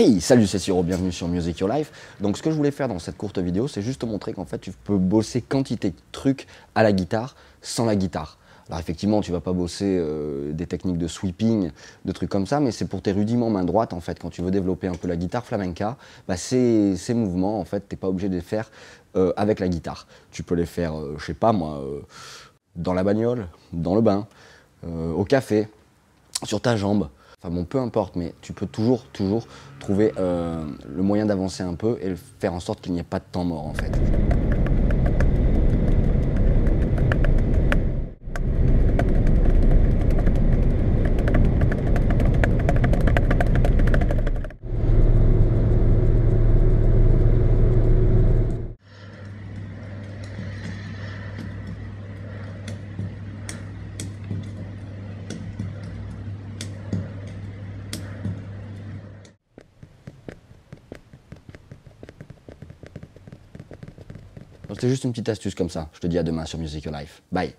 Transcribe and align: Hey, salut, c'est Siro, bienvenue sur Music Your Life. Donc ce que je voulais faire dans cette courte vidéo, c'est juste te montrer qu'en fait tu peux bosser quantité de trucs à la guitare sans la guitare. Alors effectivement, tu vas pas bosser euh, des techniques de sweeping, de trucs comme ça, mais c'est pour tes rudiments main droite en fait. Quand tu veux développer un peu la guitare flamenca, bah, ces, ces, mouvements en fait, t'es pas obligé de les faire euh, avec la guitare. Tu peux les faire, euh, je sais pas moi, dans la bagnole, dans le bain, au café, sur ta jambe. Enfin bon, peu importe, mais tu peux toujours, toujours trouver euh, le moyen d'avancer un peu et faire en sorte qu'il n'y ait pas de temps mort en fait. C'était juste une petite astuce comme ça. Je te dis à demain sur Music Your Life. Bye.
Hey, 0.00 0.20
salut, 0.20 0.46
c'est 0.46 0.60
Siro, 0.60 0.84
bienvenue 0.84 1.10
sur 1.10 1.26
Music 1.26 1.58
Your 1.58 1.68
Life. 1.68 1.90
Donc 2.20 2.36
ce 2.36 2.42
que 2.44 2.52
je 2.52 2.54
voulais 2.54 2.70
faire 2.70 2.86
dans 2.86 3.00
cette 3.00 3.16
courte 3.16 3.40
vidéo, 3.40 3.66
c'est 3.66 3.82
juste 3.82 4.02
te 4.02 4.06
montrer 4.06 4.32
qu'en 4.32 4.44
fait 4.44 4.60
tu 4.60 4.70
peux 4.70 4.96
bosser 4.96 5.42
quantité 5.42 5.90
de 5.90 5.96
trucs 6.12 6.46
à 6.76 6.84
la 6.84 6.92
guitare 6.92 7.34
sans 7.62 7.84
la 7.84 7.96
guitare. 7.96 8.38
Alors 8.68 8.78
effectivement, 8.78 9.22
tu 9.22 9.32
vas 9.32 9.40
pas 9.40 9.52
bosser 9.52 9.96
euh, 9.98 10.52
des 10.52 10.66
techniques 10.68 10.98
de 10.98 11.08
sweeping, 11.08 11.72
de 12.04 12.12
trucs 12.12 12.30
comme 12.30 12.46
ça, 12.46 12.60
mais 12.60 12.70
c'est 12.70 12.84
pour 12.84 13.02
tes 13.02 13.10
rudiments 13.10 13.50
main 13.50 13.64
droite 13.64 13.92
en 13.92 13.98
fait. 13.98 14.20
Quand 14.20 14.30
tu 14.30 14.40
veux 14.40 14.52
développer 14.52 14.86
un 14.86 14.94
peu 14.94 15.08
la 15.08 15.16
guitare 15.16 15.44
flamenca, 15.44 15.96
bah, 16.28 16.36
ces, 16.36 16.96
ces, 16.96 17.14
mouvements 17.14 17.58
en 17.58 17.64
fait, 17.64 17.88
t'es 17.88 17.96
pas 17.96 18.06
obligé 18.06 18.28
de 18.28 18.36
les 18.36 18.40
faire 18.40 18.70
euh, 19.16 19.32
avec 19.36 19.58
la 19.58 19.66
guitare. 19.66 20.06
Tu 20.30 20.44
peux 20.44 20.54
les 20.54 20.66
faire, 20.66 20.96
euh, 20.96 21.16
je 21.18 21.24
sais 21.24 21.34
pas 21.34 21.52
moi, 21.52 21.82
dans 22.76 22.94
la 22.94 23.02
bagnole, 23.02 23.48
dans 23.72 23.96
le 23.96 24.00
bain, 24.02 24.28
au 24.86 25.24
café, 25.24 25.66
sur 26.44 26.60
ta 26.60 26.76
jambe. 26.76 27.08
Enfin 27.40 27.54
bon, 27.54 27.64
peu 27.64 27.78
importe, 27.78 28.16
mais 28.16 28.34
tu 28.40 28.52
peux 28.52 28.66
toujours, 28.66 29.04
toujours 29.12 29.46
trouver 29.78 30.12
euh, 30.18 30.64
le 30.88 31.02
moyen 31.02 31.24
d'avancer 31.24 31.62
un 31.62 31.74
peu 31.74 31.96
et 32.02 32.14
faire 32.40 32.52
en 32.52 32.58
sorte 32.58 32.80
qu'il 32.80 32.92
n'y 32.92 32.98
ait 32.98 33.04
pas 33.04 33.20
de 33.20 33.24
temps 33.30 33.44
mort 33.44 33.66
en 33.66 33.74
fait. 33.74 33.92
C'était 64.70 64.88
juste 64.88 65.04
une 65.04 65.12
petite 65.12 65.28
astuce 65.28 65.54
comme 65.54 65.70
ça. 65.70 65.88
Je 65.92 66.00
te 66.00 66.06
dis 66.06 66.18
à 66.18 66.22
demain 66.22 66.44
sur 66.44 66.58
Music 66.58 66.84
Your 66.84 66.94
Life. 66.94 67.22
Bye. 67.32 67.54